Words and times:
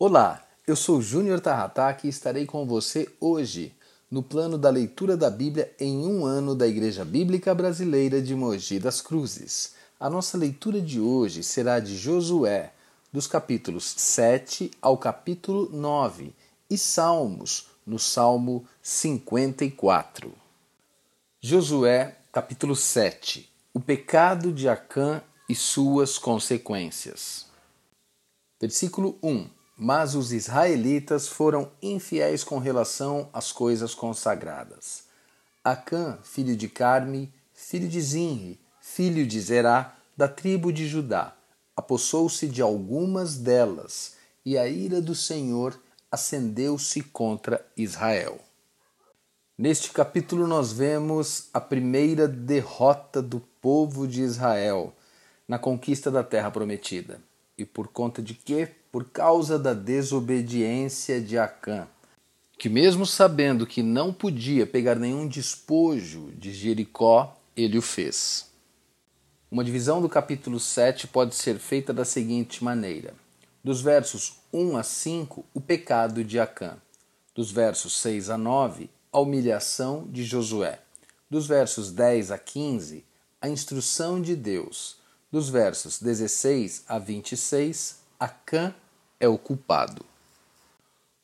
Olá, 0.00 0.46
eu 0.64 0.76
sou 0.76 1.02
Júnior 1.02 1.40
Tarrataque 1.40 2.06
e 2.06 2.10
estarei 2.10 2.46
com 2.46 2.64
você 2.64 3.08
hoje 3.18 3.74
no 4.08 4.22
plano 4.22 4.56
da 4.56 4.70
leitura 4.70 5.16
da 5.16 5.28
Bíblia 5.28 5.74
em 5.76 6.06
um 6.06 6.24
ano 6.24 6.54
da 6.54 6.68
Igreja 6.68 7.04
Bíblica 7.04 7.52
Brasileira 7.52 8.22
de 8.22 8.32
Mogi 8.32 8.78
das 8.78 9.00
Cruzes. 9.00 9.74
A 9.98 10.08
nossa 10.08 10.38
leitura 10.38 10.80
de 10.80 11.00
hoje 11.00 11.42
será 11.42 11.80
de 11.80 11.96
Josué, 11.96 12.72
dos 13.12 13.26
capítulos 13.26 13.92
7 13.96 14.70
ao 14.80 14.96
capítulo 14.96 15.68
9, 15.72 16.32
e 16.70 16.78
Salmos, 16.78 17.66
no 17.84 17.98
Salmo 17.98 18.64
54. 18.80 20.32
Josué, 21.40 22.16
capítulo 22.30 22.76
7 22.76 23.50
O 23.74 23.80
pecado 23.80 24.52
de 24.52 24.68
Acã 24.68 25.20
e 25.48 25.56
suas 25.56 26.18
consequências. 26.18 27.46
Versículo 28.60 29.18
1 29.20 29.57
mas 29.78 30.16
os 30.16 30.32
israelitas 30.32 31.28
foram 31.28 31.70
infiéis 31.80 32.42
com 32.42 32.58
relação 32.58 33.28
às 33.32 33.52
coisas 33.52 33.94
consagradas. 33.94 35.04
Acã, 35.62 36.18
filho 36.24 36.56
de 36.56 36.68
Carme, 36.68 37.32
filho 37.54 37.88
de 37.88 38.00
Zinri, 38.00 38.58
filho 38.80 39.24
de 39.24 39.40
Zerá, 39.40 39.96
da 40.16 40.26
tribo 40.26 40.72
de 40.72 40.88
Judá, 40.88 41.36
apossou-se 41.76 42.48
de 42.48 42.60
algumas 42.60 43.36
delas, 43.36 44.14
e 44.44 44.58
a 44.58 44.66
ira 44.66 45.00
do 45.00 45.14
Senhor 45.14 45.80
acendeu-se 46.10 47.02
contra 47.02 47.64
Israel. 47.76 48.40
Neste 49.56 49.92
capítulo 49.92 50.48
nós 50.48 50.72
vemos 50.72 51.48
a 51.54 51.60
primeira 51.60 52.26
derrota 52.26 53.22
do 53.22 53.38
povo 53.60 54.08
de 54.08 54.22
Israel 54.22 54.92
na 55.46 55.58
conquista 55.58 56.10
da 56.10 56.24
terra 56.24 56.50
prometida. 56.50 57.20
E 57.58 57.64
por 57.64 57.88
conta 57.88 58.22
de 58.22 58.34
quê? 58.34 58.70
Por 58.92 59.10
causa 59.10 59.58
da 59.58 59.74
desobediência 59.74 61.20
de 61.20 61.36
Acã, 61.36 61.88
que 62.56 62.68
mesmo 62.68 63.04
sabendo 63.04 63.66
que 63.66 63.82
não 63.82 64.12
podia 64.12 64.64
pegar 64.64 64.94
nenhum 64.94 65.26
despojo 65.26 66.32
de 66.38 66.54
Jericó, 66.54 67.36
ele 67.56 67.76
o 67.76 67.82
fez. 67.82 68.48
Uma 69.50 69.64
divisão 69.64 70.00
do 70.00 70.08
capítulo 70.08 70.60
7 70.60 71.08
pode 71.08 71.34
ser 71.34 71.58
feita 71.58 71.92
da 71.92 72.04
seguinte 72.04 72.62
maneira: 72.62 73.14
dos 73.64 73.80
versos 73.80 74.34
1 74.52 74.76
a 74.76 74.82
5, 74.84 75.44
o 75.52 75.60
pecado 75.60 76.22
de 76.22 76.38
Acã, 76.38 76.76
dos 77.34 77.50
versos 77.50 77.96
6 77.98 78.30
a 78.30 78.38
9, 78.38 78.88
a 79.12 79.18
humilhação 79.18 80.06
de 80.08 80.22
Josué, 80.22 80.80
dos 81.28 81.48
versos 81.48 81.90
10 81.90 82.30
a 82.30 82.38
15, 82.38 83.04
a 83.40 83.48
instrução 83.48 84.20
de 84.20 84.36
Deus 84.36 84.97
dos 85.30 85.50
versos 85.50 86.00
16 86.00 86.84
a 86.88 86.98
26, 86.98 87.98
Acã 88.18 88.74
é 89.20 89.28
o 89.28 89.36
culpado. 89.36 90.04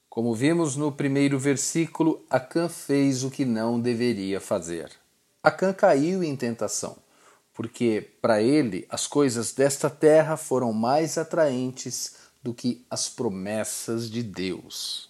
Como 0.09 0.35
vimos 0.35 0.77
no 0.77 0.93
primeiro 0.93 1.39
versículo, 1.39 2.23
Acã 2.29 2.69
fez 2.69 3.25
o 3.25 3.31
que 3.31 3.45
não 3.45 3.81
deveria 3.81 4.41
fazer. 4.41 4.93
Acã 5.43 5.73
caiu 5.73 6.23
em 6.23 6.37
tentação, 6.37 6.97
porque 7.53 8.11
para 8.21 8.43
ele 8.43 8.87
as 8.91 9.07
coisas 9.07 9.53
desta 9.53 9.89
terra 9.89 10.37
foram 10.37 10.73
mais 10.73 11.17
atraentes 11.17 12.17
do 12.43 12.53
que 12.53 12.85
as 12.91 13.09
promessas 13.09 14.11
de 14.11 14.23
Deus. 14.23 15.09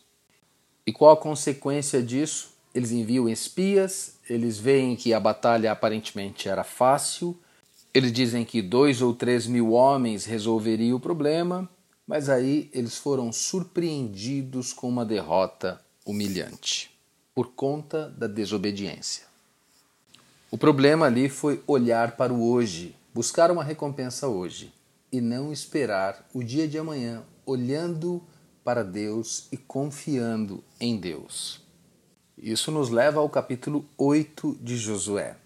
E 0.87 0.93
qual 0.93 1.13
a 1.13 1.17
consequência 1.17 2.01
disso? 2.03 2.55
Eles 2.73 2.93
enviam 2.93 3.29
espias, 3.29 4.15
eles 4.29 4.59
veem 4.59 4.97
que 4.97 5.13
a 5.13 5.21
batalha 5.21 5.73
aparentemente 5.73 6.49
era 6.49 6.63
fácil 6.63 7.39
eles 7.95 8.13
dizem 8.13 8.45
que 8.45 8.61
dois 8.61 9.01
ou 9.01 9.15
três 9.15 9.47
mil 9.47 9.71
homens 9.71 10.25
resolveriam 10.25 10.97
o 10.97 11.01
problema, 11.01 11.71
mas 12.05 12.29
aí 12.29 12.69
eles 12.75 12.99
foram 12.99 13.33
surpreendidos 13.33 14.73
com 14.73 14.89
uma 14.89 15.05
derrota 15.05 15.81
humilhante 16.05 16.91
por 17.33 17.53
conta 17.53 18.11
da 18.11 18.27
desobediência. 18.27 19.25
O 20.51 20.59
problema 20.59 21.07
ali 21.07 21.29
foi 21.29 21.63
olhar 21.67 22.17
para 22.17 22.33
o 22.33 22.49
hoje, 22.49 22.95
buscar 23.15 23.51
uma 23.51 23.65
recompensa 23.65 24.29
hoje 24.29 24.73
e 25.11 25.21
não 25.21 25.53
esperar 25.53 26.29
o 26.35 26.43
dia 26.43 26.67
de 26.67 26.77
amanhã 26.77 27.23
olhando 27.47 28.23
para 28.65 28.83
Deus 28.83 29.47
e 29.53 29.57
confiando 29.57 30.65
em 30.81 30.97
Deus. 30.97 31.61
Isso 32.37 32.71
nos 32.73 32.91
leva 32.91 33.21
ao 33.21 33.29
capítulo 33.29 33.85
8 33.97 34.59
de 34.61 34.77
Josué. 34.77 35.37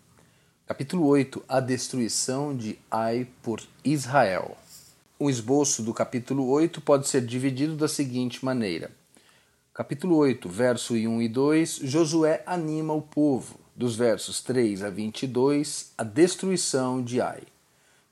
Capítulo 0.69 1.06
8 1.06 1.43
A 1.49 1.61
destruição 1.61 2.55
de 2.55 2.79
Ai 2.91 3.27
por 3.43 3.59
Israel. 3.83 4.55
Um 5.19 5.31
esboço 5.31 5.83
do 5.83 5.95
capítulo 5.95 6.47
8 6.47 6.83
pode 6.83 7.09
ser 7.09 7.25
dividido 7.25 7.75
da 7.75 7.89
seguinte 7.89 8.45
maneira: 8.45 8.91
Capítulo 9.73 10.17
8, 10.17 10.47
verso 10.47 10.93
1 10.93 11.23
e 11.23 11.29
2, 11.31 11.77
Josué 11.84 12.43
anima 12.45 12.93
o 12.93 13.01
povo. 13.01 13.59
Dos 13.75 13.97
versos 13.97 14.43
3 14.43 14.83
a 14.83 14.91
22, 14.91 15.93
a 15.97 16.05
destruição 16.05 17.03
de 17.03 17.19
Ai. 17.23 17.45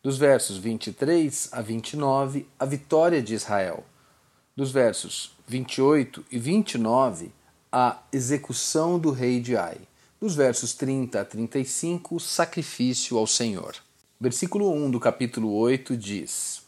Dos 0.03 0.17
versos 0.17 0.57
23 0.57 1.51
a 1.53 1.61
29, 1.61 2.49
a 2.59 2.65
vitória 2.65 3.21
de 3.21 3.35
Israel. 3.35 3.85
Dos 4.57 4.73
versos 4.73 5.37
28 5.47 6.25
e 6.33 6.39
29, 6.39 7.31
a 7.71 7.99
execução 8.11 8.99
do 8.99 9.11
rei 9.11 9.41
de 9.41 9.59
Ai 9.59 9.77
dos 10.21 10.35
versos 10.35 10.75
30 10.75 11.21
a 11.21 11.25
35, 11.25 12.19
sacrifício 12.19 13.19
ao 13.19 13.27
Senhor. 13.27 13.77
Versículo 14.19 14.73
1 14.73 14.91
do 14.91 14.99
capítulo 14.99 15.53
8 15.53 15.97
diz: 15.97 16.63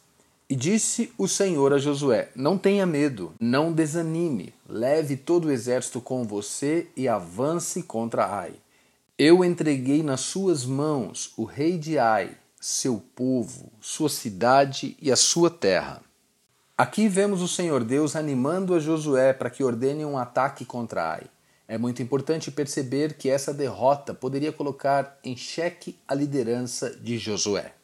E 0.48 0.54
disse 0.54 1.12
o 1.16 1.26
Senhor 1.26 1.72
a 1.72 1.78
Josué: 1.78 2.28
Não 2.36 2.58
tenha 2.58 2.84
medo, 2.84 3.32
não 3.40 3.72
desanime, 3.72 4.52
leve 4.68 5.16
todo 5.16 5.46
o 5.46 5.50
exército 5.50 6.00
com 6.00 6.24
você 6.24 6.88
e 6.96 7.08
avance 7.08 7.82
contra 7.82 8.26
Ai. 8.26 8.52
Eu 9.18 9.44
entreguei 9.44 10.02
nas 10.02 10.20
suas 10.20 10.64
mãos 10.64 11.32
o 11.36 11.44
rei 11.44 11.78
de 11.78 11.98
Ai, 11.98 12.36
seu 12.60 13.02
povo, 13.16 13.72
sua 13.80 14.10
cidade 14.10 14.96
e 15.00 15.10
a 15.10 15.16
sua 15.16 15.50
terra. 15.50 16.02
Aqui 16.76 17.08
vemos 17.08 17.42
o 17.42 17.48
Senhor 17.48 17.82
Deus 17.82 18.14
animando 18.14 18.74
a 18.74 18.78
Josué 18.78 19.32
para 19.32 19.50
que 19.50 19.64
ordene 19.64 20.04
um 20.04 20.18
ataque 20.18 20.64
contra 20.64 21.14
Ai. 21.14 21.22
É 21.68 21.76
muito 21.76 22.02
importante 22.02 22.50
perceber 22.50 23.18
que 23.18 23.28
essa 23.28 23.52
derrota 23.52 24.14
poderia 24.14 24.50
colocar 24.50 25.18
em 25.22 25.36
xeque 25.36 25.98
a 26.08 26.14
liderança 26.14 26.96
de 26.96 27.18
Josué. 27.18 27.74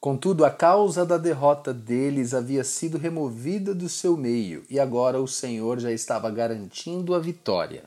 Contudo, 0.00 0.44
a 0.44 0.50
causa 0.50 1.06
da 1.06 1.16
derrota 1.16 1.72
deles 1.72 2.34
havia 2.34 2.64
sido 2.64 2.98
removida 2.98 3.72
do 3.72 3.88
seu 3.88 4.16
meio 4.16 4.64
e 4.68 4.80
agora 4.80 5.20
o 5.20 5.28
Senhor 5.28 5.78
já 5.78 5.92
estava 5.92 6.28
garantindo 6.30 7.14
a 7.14 7.20
vitória. 7.20 7.84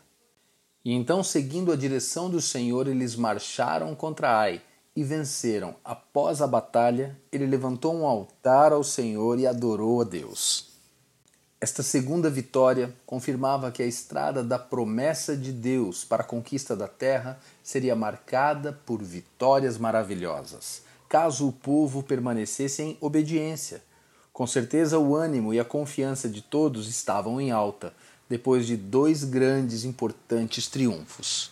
E 0.85 0.94
então, 0.94 1.22
seguindo 1.22 1.74
a 1.74 1.75
direção 1.75 2.29
do 2.29 2.40
Senhor, 2.40 2.88
eles 2.88 3.18
marcharam 3.18 3.94
contra 3.94 4.40
Ai 4.40 4.62
e 4.96 5.03
venceram. 5.03 5.75
Após 5.84 6.41
a 6.41 6.47
batalha, 6.47 7.19
ele 7.29 7.46
levantou 7.46 7.94
um 7.94 8.06
altar 8.06 8.72
ao 8.72 8.85
Senhor 8.85 9.38
e 9.38 9.46
adorou 9.46 10.02
a 10.02 10.06
Deus. 10.06 10.78
Esta 11.62 11.84
segunda 11.84 12.30
vitória 12.30 12.96
confirmava 13.06 13.70
que 13.70 13.84
a 13.84 13.86
estrada 13.86 14.42
da 14.42 14.58
promessa 14.58 15.36
de 15.36 15.52
Deus 15.52 16.06
para 16.06 16.24
a 16.24 16.25
conquista 16.25 16.74
da 16.74 16.88
terra 16.88 17.38
seria 17.62 17.97
marcada 17.97 18.80
por 18.86 19.03
vitórias 19.03 19.78
maravilhosas, 19.78 20.84
caso 21.09 21.50
o 21.50 21.52
povo 21.52 22.02
permanecesse 22.02 22.81
em 22.81 22.97
obediência. 23.02 23.84
Com 24.31 24.47
certeza, 24.47 24.97
o 24.97 25.14
ânimo 25.14 25.53
e 25.53 25.59
a 25.59 25.66
confiança 25.66 26.30
de 26.30 26.42
todos 26.42 26.88
estavam 26.88 27.42
em 27.42 27.52
alta, 27.52 27.94
depois 28.30 28.66
de 28.66 28.78
dois 28.78 29.26
grandes 29.26 29.84
importantes 29.84 30.70
triunfos. 30.70 31.52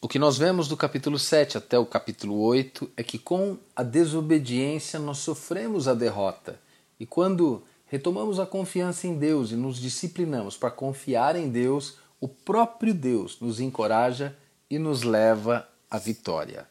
O 0.00 0.08
que 0.08 0.18
nós 0.18 0.38
vemos 0.38 0.66
do 0.66 0.78
capítulo 0.78 1.18
7 1.18 1.58
até 1.58 1.78
o 1.78 1.84
capítulo 1.84 2.40
8 2.40 2.90
é 2.96 3.02
que, 3.02 3.18
com 3.18 3.58
a 3.76 3.82
desobediência, 3.82 4.98
nós 4.98 5.18
sofremos 5.18 5.88
a 5.88 5.92
derrota. 5.92 6.58
E 6.98 7.04
quando 7.04 7.62
retomamos 7.86 8.40
a 8.40 8.46
confiança 8.46 9.06
em 9.06 9.16
Deus 9.16 9.50
e 9.50 9.56
nos 9.56 9.78
disciplinamos 9.78 10.56
para 10.56 10.70
confiar 10.70 11.36
em 11.36 11.48
Deus, 11.48 11.96
o 12.20 12.28
próprio 12.28 12.94
Deus 12.94 13.38
nos 13.40 13.60
encoraja 13.60 14.36
e 14.70 14.78
nos 14.78 15.02
leva 15.02 15.68
à 15.90 15.98
vitória. 15.98 16.66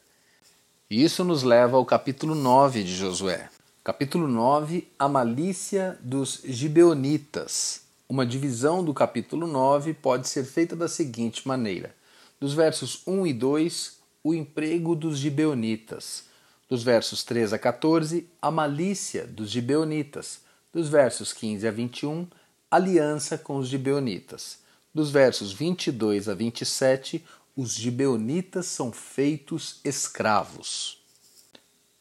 E 0.90 1.02
isso 1.02 1.24
nos 1.24 1.42
leva 1.42 1.76
ao 1.76 1.84
capítulo 1.84 2.34
9 2.34 2.82
de 2.82 2.94
Josué. 2.94 3.48
Capítulo 3.82 4.26
9, 4.26 4.88
a 4.98 5.08
malícia 5.08 5.98
dos 6.00 6.40
gibeonitas. 6.44 7.82
Uma 8.08 8.26
divisão 8.26 8.84
do 8.84 8.92
capítulo 8.92 9.46
9 9.46 9.94
pode 9.94 10.28
ser 10.28 10.44
feita 10.44 10.76
da 10.76 10.88
seguinte 10.88 11.46
maneira: 11.46 11.94
dos 12.40 12.52
versos 12.52 13.02
1 13.06 13.26
e 13.26 13.32
2, 13.32 13.98
o 14.22 14.34
emprego 14.34 14.94
dos 14.94 15.18
gibeonitas. 15.18 16.24
Dos 16.68 16.82
versos 16.82 17.22
3 17.24 17.52
a 17.52 17.58
14, 17.58 18.26
a 18.40 18.50
malícia 18.50 19.26
dos 19.26 19.50
gibeonitas 19.50 20.40
dos 20.74 20.88
versos 20.88 21.32
15 21.32 21.68
a 21.68 21.70
21, 21.70 22.26
aliança 22.68 23.38
com 23.38 23.58
os 23.58 23.68
gibeonitas. 23.68 24.58
Dos 24.92 25.08
versos 25.08 25.52
22 25.52 26.28
a 26.28 26.34
27, 26.34 27.24
os 27.56 27.74
gibeonitas 27.74 28.66
são 28.66 28.90
feitos 28.90 29.78
escravos. 29.84 31.00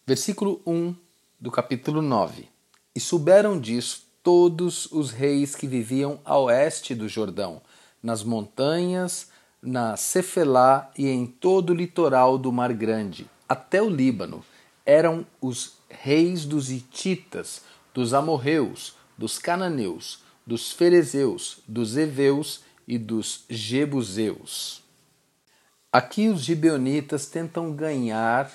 Versículo 0.07 0.59
1 0.65 0.95
do 1.39 1.51
capítulo 1.51 2.01
9. 2.01 2.49
E 2.95 2.99
souberam 2.99 3.59
disso 3.59 4.07
todos 4.23 4.87
os 4.91 5.11
reis 5.11 5.55
que 5.55 5.67
viviam 5.67 6.19
a 6.25 6.35
oeste 6.39 6.95
do 6.95 7.07
Jordão, 7.07 7.61
nas 8.01 8.23
montanhas, 8.23 9.29
na 9.61 9.95
Cefelá 9.95 10.91
e 10.97 11.07
em 11.07 11.27
todo 11.27 11.69
o 11.69 11.75
litoral 11.75 12.39
do 12.39 12.51
Mar 12.51 12.73
Grande, 12.73 13.29
até 13.47 13.81
o 13.81 13.89
Líbano. 13.89 14.43
Eram 14.83 15.25
os 15.39 15.73
reis 15.89 16.43
dos 16.43 16.71
Hititas, 16.71 17.61
dos 17.93 18.13
amorreus, 18.13 18.95
dos 19.17 19.37
cananeus, 19.37 20.23
dos 20.45 20.71
ferezeus, 20.71 21.59
dos 21.67 21.95
heveus 21.95 22.61
e 22.87 22.97
dos 22.97 23.45
jebuseus. 23.49 24.81
Aqui 25.91 26.27
os 26.27 26.41
gibeonitas 26.41 27.27
tentam 27.27 27.71
ganhar 27.71 28.51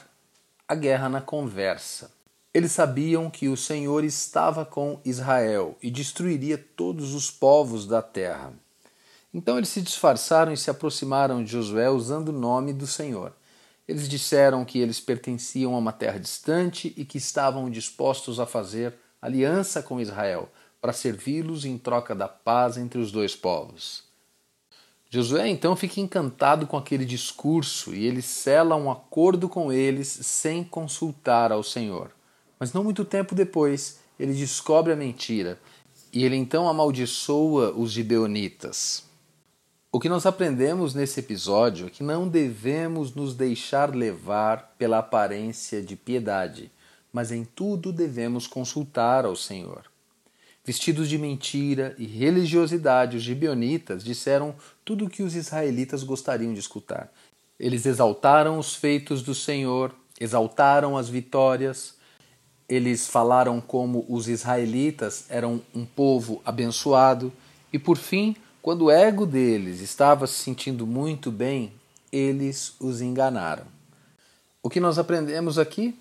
a 0.67 0.75
guerra 0.75 1.09
na 1.09 1.21
conversa. 1.21 2.11
Eles 2.53 2.73
sabiam 2.73 3.31
que 3.31 3.49
o 3.49 3.57
Senhor 3.57 4.05
estava 4.05 4.65
com 4.65 5.01
Israel 5.05 5.77
e 5.83 5.91
destruiria 5.91 6.59
todos 6.59 7.15
os 7.15 7.31
povos 7.31 7.87
da 7.87 8.03
terra. 8.03 8.53
Então 9.33 9.57
eles 9.57 9.69
se 9.69 9.81
disfarçaram 9.81 10.53
e 10.53 10.57
se 10.57 10.71
aproximaram 10.71 11.45
de 11.45 11.53
Josué 11.53 11.89
usando 11.89 12.31
o 12.31 12.39
nome 12.39 12.73
do 12.73 12.87
Senhor. 12.87 13.33
Eles 13.87 14.09
disseram 14.09 14.65
que 14.65 14.79
eles 14.79 14.99
pertenciam 14.99 15.75
a 15.75 15.79
uma 15.79 15.93
terra 15.93 16.19
distante 16.19 16.93
e 16.97 17.05
que 17.05 17.19
estavam 17.19 17.71
dispostos 17.71 18.41
a 18.41 18.47
fazer 18.47 18.95
aliança 19.21 19.83
com 19.83 20.01
Israel 20.01 20.49
para 20.81 20.93
servi-los 20.93 21.65
em 21.65 21.77
troca 21.77 22.15
da 22.15 22.29
paz 22.29 22.77
entre 22.77 23.01
os 23.01 23.11
dois 23.11 23.35
povos. 23.35 24.05
Josué 25.11 25.49
então 25.49 25.75
fica 25.75 26.01
encantado 26.01 26.67
com 26.67 26.77
aquele 26.77 27.05
discurso 27.05 27.95
e 27.95 28.07
ele 28.07 28.21
sela 28.21 28.77
um 28.77 28.91
acordo 28.91 29.49
com 29.49 29.73
eles 29.73 30.07
sem 30.09 30.63
consultar 30.63 31.51
ao 31.51 31.63
Senhor. 31.63 32.11
Mas 32.61 32.73
não 32.73 32.85
muito 32.85 33.05
tempo 33.05 33.35
depois, 33.35 34.01
ele 34.21 34.35
descobre 34.35 34.93
a 34.93 34.97
mentira 34.97 35.59
e 36.13 36.25
ele 36.25 36.37
então 36.37 36.69
amaldiçoa 36.69 37.73
os 37.73 37.91
gibeonitas. 37.91 39.05
O 39.91 39.99
que 39.99 40.09
nós 40.09 40.27
aprendemos 40.27 40.95
nesse 40.95 41.21
episódio 41.21 41.87
é 41.87 41.91
que 41.91 42.03
não 42.03 42.29
devemos 42.29 43.15
nos 43.15 43.35
deixar 43.35 43.95
levar 43.95 44.75
pela 44.77 44.99
aparência 44.99 45.81
de 45.81 45.97
piedade, 45.97 46.71
mas 47.13 47.33
em 47.33 47.45
tudo 47.45 47.93
devemos 47.93 48.47
consultar 48.47 49.25
ao 49.25 49.35
Senhor. 49.35 49.85
Vestidos 50.65 51.09
de 51.09 51.17
mentira 51.17 51.95
e 51.97 52.05
religiosidade, 52.05 53.17
os 53.17 53.23
gibeonitas 53.23 54.05
disseram 54.05 54.55
tudo 54.85 55.07
o 55.07 55.09
que 55.09 55.23
os 55.23 55.35
israelitas 55.35 56.03
gostariam 56.03 56.53
de 56.53 56.61
escutar. 56.61 57.11
Eles 57.59 57.87
exaltaram 57.87 58.59
os 58.59 58.75
feitos 58.75 59.23
do 59.23 59.35
Senhor, 59.35 59.95
exaltaram 60.21 60.97
as 60.97 61.09
vitórias, 61.09 61.95
eles 62.69 63.09
falaram 63.09 63.61
como 63.63 64.05
os 64.09 64.29
israelitas 64.29 65.25
eram 65.31 65.63
um 65.75 65.87
povo 65.87 66.43
abençoado, 66.45 67.33
e 67.73 67.79
por 67.79 67.97
fim, 67.97 68.37
quando 68.61 68.85
o 68.87 68.91
ego 68.91 69.25
deles 69.25 69.81
estava 69.81 70.27
se 70.27 70.35
sentindo 70.35 70.87
muito 70.87 71.31
bem, 71.31 71.73
eles 72.13 72.75
os 72.79 73.01
enganaram. 73.01 73.65
O 74.63 74.69
que 74.69 74.81
nós 74.81 74.99
aprendemos 74.99 75.59
aqui? 75.59 75.99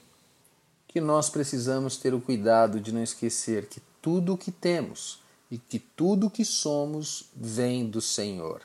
Que 0.98 1.02
nós 1.02 1.30
precisamos 1.30 1.96
ter 1.96 2.16
o 2.16 2.20
cuidado 2.20 2.80
de 2.80 2.92
não 2.92 3.04
esquecer 3.04 3.68
que 3.68 3.80
tudo 4.02 4.34
o 4.34 4.38
que 4.38 4.52
temos 4.52 5.20
e 5.52 5.60
que 5.60 5.78
tudo 5.78 6.26
o 6.26 6.30
que 6.32 6.44
somos 6.44 7.30
vem 7.36 7.88
do 7.88 8.02
Senhor. 8.02 8.64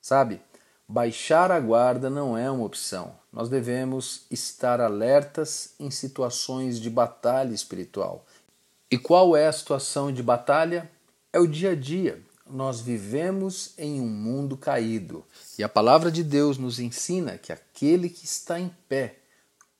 Sabe? 0.00 0.40
Baixar 0.86 1.50
a 1.50 1.58
guarda 1.58 2.08
não 2.08 2.38
é 2.38 2.48
uma 2.48 2.64
opção. 2.64 3.16
Nós 3.32 3.48
devemos 3.48 4.26
estar 4.30 4.80
alertas 4.80 5.70
em 5.80 5.90
situações 5.90 6.78
de 6.78 6.88
batalha 6.88 7.52
espiritual. 7.52 8.24
E 8.88 8.96
qual 8.96 9.36
é 9.36 9.48
a 9.48 9.52
situação 9.52 10.12
de 10.12 10.22
batalha? 10.22 10.88
É 11.32 11.40
o 11.40 11.48
dia 11.48 11.72
a 11.72 11.74
dia. 11.74 12.22
Nós 12.48 12.80
vivemos 12.80 13.74
em 13.76 14.00
um 14.00 14.06
mundo 14.06 14.56
caído. 14.56 15.24
E 15.58 15.64
a 15.64 15.68
palavra 15.68 16.12
de 16.12 16.22
Deus 16.22 16.58
nos 16.58 16.78
ensina 16.78 17.36
que 17.36 17.52
aquele 17.52 18.08
que 18.08 18.24
está 18.24 18.60
em 18.60 18.70
pé, 18.88 19.16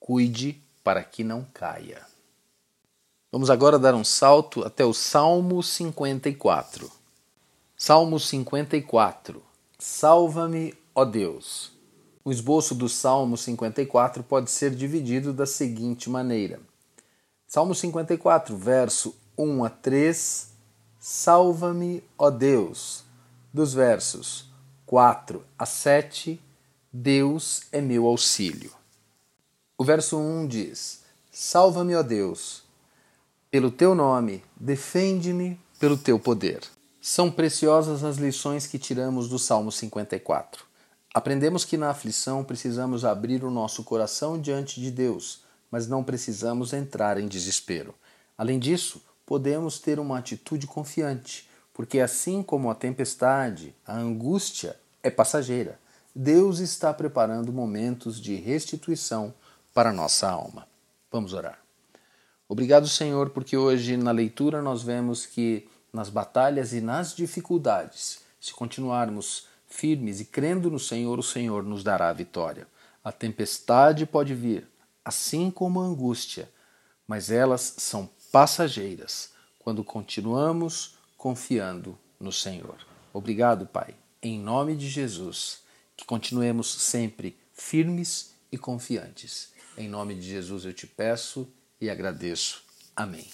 cuide 0.01 0.66
para 0.87 1.03
que 1.03 1.25
não 1.25 1.45
caia. 1.53 2.01
Vamos 3.33 3.51
agora 3.51 3.77
dar 3.77 3.93
um 3.97 4.05
salto 4.05 4.63
até 4.63 4.85
o 4.85 4.95
Salmo 4.95 5.61
54. 5.61 6.89
Salmo 7.77 8.21
54. 8.21 9.43
Salva-me, 9.81 10.73
ó 10.95 11.05
Deus. 11.05 11.73
O 12.25 12.31
esboço 12.31 12.73
do 12.73 12.89
Salmo 12.89 13.37
54 13.37 14.23
pode 14.23 14.49
ser 14.49 14.77
dividido 14.77 15.33
da 15.33 15.45
seguinte 15.45 16.09
maneira: 16.09 16.61
Salmo 17.49 17.75
54, 17.75 18.57
verso 18.57 19.13
1 19.37 19.65
a 19.65 19.71
3. 19.71 20.51
Salva-me, 21.01 22.05
ó 22.17 22.31
Deus. 22.31 23.03
Dos 23.53 23.75
versos 23.75 24.49
4 24.87 25.45
a 25.59 25.67
7. 25.67 26.41
Deus 26.93 27.63
é 27.73 27.81
meu 27.81 28.07
auxílio. 28.07 28.76
O 29.79 29.85
verso 29.85 30.19
1 30.19 30.47
diz: 30.47 31.03
Salva-me, 31.31 31.95
ó 31.95 32.03
Deus 32.03 32.67
pelo 33.57 33.71
teu 33.71 33.95
nome, 33.95 34.45
defende-me 34.55 35.59
pelo 35.79 35.97
teu 35.97 36.19
poder. 36.19 36.61
São 37.01 37.31
preciosas 37.31 38.05
as 38.05 38.17
lições 38.17 38.67
que 38.67 38.79
tiramos 38.79 39.31
do 39.31 39.39
Salmo 39.39 39.73
54. 39.73 40.65
Aprendemos 41.15 41.65
que 41.65 41.79
na 41.79 41.89
aflição 41.89 42.45
precisamos 42.45 43.03
abrir 43.03 43.45
o 43.45 43.51
nosso 43.51 43.83
coração 43.83 44.39
diante 44.39 44.79
de 44.79 44.91
Deus, 44.91 45.45
mas 45.71 45.87
não 45.87 46.05
precisamos 46.05 46.75
entrar 46.75 47.19
em 47.19 47.27
desespero. 47.27 47.95
Além 48.37 48.59
disso, 48.59 49.01
podemos 49.25 49.79
ter 49.79 49.99
uma 49.99 50.19
atitude 50.19 50.67
confiante, 50.67 51.49
porque 51.73 52.01
assim 52.01 52.43
como 52.43 52.69
a 52.69 52.75
tempestade, 52.75 53.75
a 53.87 53.97
angústia 53.97 54.77
é 55.03 55.09
passageira. 55.09 55.79
Deus 56.15 56.59
está 56.59 56.93
preparando 56.93 57.53
momentos 57.53 58.21
de 58.21 58.35
restituição 58.35 59.33
para 59.77 59.93
nossa 59.93 60.27
alma. 60.27 60.67
Vamos 61.13 61.35
orar. 61.35 61.59
Obrigado, 62.49 62.89
Senhor, 62.89 63.29
porque 63.29 63.59
hoje 63.59 63.95
na 63.99 64.11
leitura 64.11 64.63
nós 64.63 64.83
vemos 64.83 65.27
que 65.27 65.69
nas 65.93 66.09
batalhas 66.09 66.73
e 66.73 66.81
nas 66.81 67.15
dificuldades, 67.15 68.21
se 68.41 68.55
continuarmos 68.55 69.49
firmes 69.67 70.19
e 70.19 70.25
crendo 70.25 70.71
no 70.71 70.79
Senhor, 70.79 71.19
o 71.19 71.23
Senhor 71.23 71.63
nos 71.63 71.85
dará 71.85 72.09
a 72.09 72.15
vitória. 72.15 72.67
A 73.05 73.13
tempestade 73.13 74.07
pode 74.07 74.35
vir, 74.35 74.67
assim 75.05 75.51
como 75.51 75.83
a 75.83 75.85
angústia, 75.85 76.49
mas 77.07 77.31
elas 77.31 77.75
são 77.77 78.09
passageiras 78.33 79.33
quando 79.59 79.85
continuamos 79.85 80.95
confiando 81.19 81.99
no 82.19 82.33
Senhor. 82.33 82.79
Obrigado, 83.13 83.67
Pai, 83.67 83.95
em 84.23 84.41
nome 84.41 84.75
de 84.75 84.89
Jesus, 84.89 85.59
que 85.95 86.07
continuemos 86.07 86.67
sempre 86.73 87.37
firmes 87.53 88.35
e 88.51 88.57
confiantes. 88.57 89.55
Em 89.77 89.89
nome 89.89 90.15
de 90.15 90.23
Jesus 90.23 90.65
eu 90.65 90.73
te 90.73 90.87
peço 90.87 91.47
e 91.81 91.91
agradeço. 91.91 92.63
Amém. 92.95 93.27